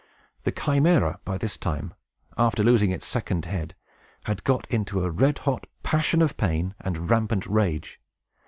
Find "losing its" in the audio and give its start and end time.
2.63-3.05